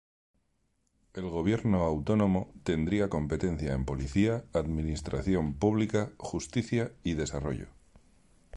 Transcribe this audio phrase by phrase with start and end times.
[1.13, 7.67] El gobierno autónomo tendría competencia en policía, administración publica, justicia, y desarrollo.